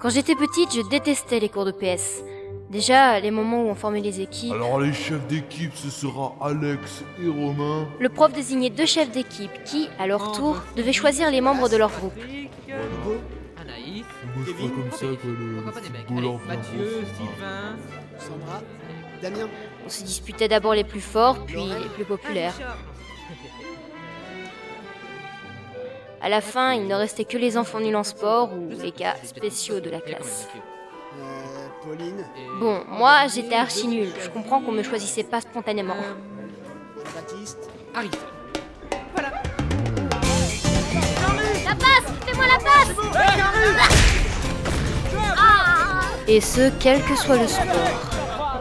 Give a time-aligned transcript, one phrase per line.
[0.00, 2.22] Quand j'étais petite, je détestais les cours de PS.
[2.70, 7.02] Déjà, les moments où on formait les équipes, Alors les chefs d'équipe, ce sera Alex
[7.22, 7.88] et Romain.
[7.98, 11.76] le prof désignait deux chefs d'équipe qui, à leur tour, devaient choisir les membres de
[11.76, 12.14] leur groupe.
[12.68, 13.16] Hugo,
[13.60, 14.04] Anaïs,
[14.36, 16.56] Moi je ferais Kevin, comme ça quoi, le, pourquoi pas des mecs footballeur Allez, bien
[16.56, 17.04] Mathieu.
[17.16, 17.76] Sylvain,
[18.18, 18.60] Sandra,
[19.20, 19.48] Damien.
[19.84, 22.54] On se disputait d'abord les plus forts, puis les plus populaires.
[26.22, 29.14] À la fin, il ne restait que les enfants nuls en sport ou les cas
[29.24, 30.48] spéciaux de la classe.
[31.18, 31.24] Euh,
[32.60, 34.12] Bon, moi, j'étais archi nulle.
[34.22, 35.96] Je comprends qu'on me choisissait pas spontanément.
[41.64, 42.12] La passe!
[42.26, 42.90] Fais-moi la passe!
[46.28, 47.66] Et ce, quel que soit le sport.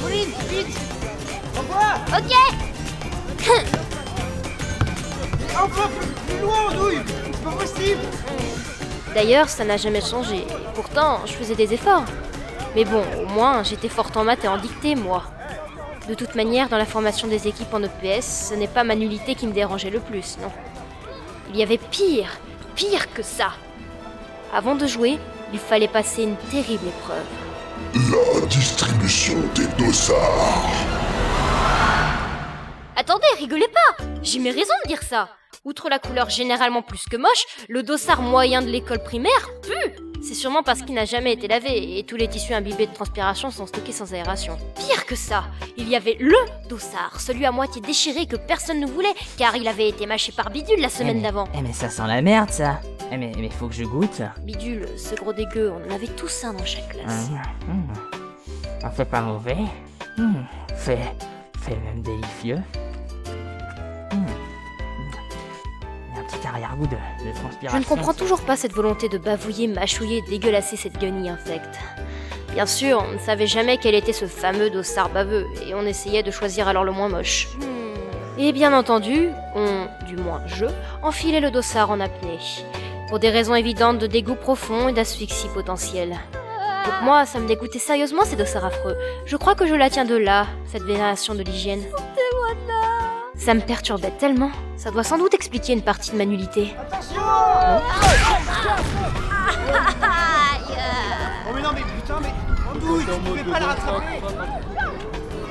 [0.00, 0.78] Pauline, vite.
[2.16, 2.32] Ok
[7.62, 8.00] possible
[9.14, 10.36] D'ailleurs, ça n'a jamais changé.
[10.38, 12.04] Et pourtant, je faisais des efforts.
[12.74, 15.24] Mais bon, au moins, j'étais forte en maths et en dictée, moi.
[16.08, 19.34] De toute manière, dans la formation des équipes en EPS, ce n'est pas ma nullité
[19.34, 20.50] qui me dérangeait le plus, non.
[21.50, 22.38] Il y avait pire,
[22.74, 23.52] pire que ça.
[24.54, 25.18] Avant de jouer,
[25.52, 27.26] il fallait passer une terrible épreuve.
[27.94, 30.72] La distribution des dossards.
[32.96, 35.28] Attendez, rigolez pas J'ai mes raisons de dire ça
[35.64, 39.30] Outre la couleur généralement plus que moche, le dossard moyen de l'école primaire
[39.62, 42.92] pue C'est sûrement parce qu'il n'a jamais été lavé et tous les tissus imbibés de
[42.92, 44.58] transpiration sont stockés sans aération.
[44.76, 45.44] Pire que ça,
[45.76, 46.34] il y avait LE
[46.68, 50.50] dossard, celui à moitié déchiré que personne ne voulait car il avait été mâché par
[50.50, 51.44] Bidule la semaine mais- d'avant.
[51.56, 52.80] Eh mais ça sent la merde ça
[53.12, 56.42] Eh mais, mais faut que je goûte Bidule, ce gros dégueu, on en avait tous
[56.42, 57.28] un dans chaque classe.
[58.82, 59.58] Ah, fait pas mauvais
[60.18, 60.44] Hum,
[60.76, 60.98] Fait...
[61.60, 62.58] fait même délicieux
[66.52, 66.96] De,
[67.68, 71.78] Je ne comprends toujours pas cette volonté de bavouiller, mâchouiller, dégueulasser cette guenille infecte.
[72.52, 76.22] Bien sûr, on ne savait jamais quel était ce fameux dossard baveux, et on essayait
[76.22, 77.48] de choisir alors le moins moche.
[78.38, 80.66] Et bien entendu, on, du moins je,
[81.02, 82.38] enfilait le dossard en apnée.
[83.08, 86.18] Pour des raisons évidentes de dégoût profond et d'asphyxie potentielle.
[86.84, 88.96] Donc moi, ça me dégoûtait sérieusement ces dossards affreux.
[89.24, 91.82] Je crois que je la tiens de là, cette vénération de l'hygiène.
[93.44, 94.52] Ça me perturbait tellement.
[94.76, 96.76] Ça doit sans doute expliquer une partie de ma nullité.
[96.78, 97.20] Attention
[101.48, 102.32] Oh mais non, mais putain, mais...
[102.72, 104.20] Oh, douille, tu pouvais pas la rattraper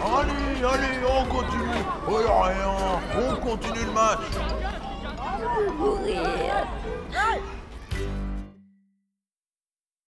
[0.00, 1.82] Allez, allez, on continue.
[2.08, 2.70] Oh y'a rien,
[3.18, 4.20] on continue le match.